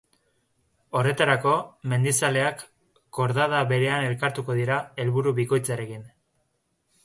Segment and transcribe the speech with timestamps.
[1.01, 1.51] Horretarako,
[1.91, 2.65] mendizaleak
[3.19, 6.13] kordada berean elkartuko dira, helburu bikoitzarekin.